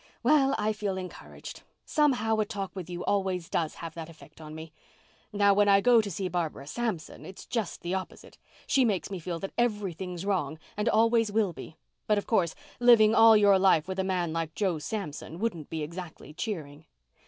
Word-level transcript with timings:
Well, 0.23 0.55
I 0.57 0.73
feel 0.73 0.97
encouraged. 0.97 1.61
Somehow, 1.85 2.37
a 2.39 2.45
talk 2.47 2.75
with 2.75 2.89
you 2.89 3.05
always 3.05 3.51
does 3.51 3.75
have 3.75 3.93
that 3.93 4.09
effect 4.09 4.41
on 4.41 4.55
me. 4.55 4.73
Now, 5.31 5.53
when 5.53 5.69
I 5.69 5.79
go 5.79 6.01
to 6.01 6.09
see 6.09 6.27
Barbara 6.27 6.65
Samson, 6.65 7.23
it's 7.23 7.45
just 7.45 7.81
the 7.81 7.93
opposite. 7.93 8.39
She 8.65 8.83
makes 8.83 9.11
me 9.11 9.19
feel 9.19 9.37
that 9.37 9.53
everything's 9.59 10.25
wrong 10.25 10.57
and 10.75 10.89
always 10.89 11.31
will 11.31 11.53
be. 11.53 11.75
But 12.07 12.17
of 12.17 12.25
course 12.25 12.55
living 12.79 13.13
all 13.13 13.37
your 13.37 13.59
life 13.59 13.87
with 13.87 13.99
a 13.99 14.03
man 14.03 14.33
like 14.33 14.55
Joe 14.55 14.79
Samson 14.79 15.37
wouldn't 15.37 15.69
be 15.69 15.83
exactly 15.83 16.33
cheering." 16.33 16.85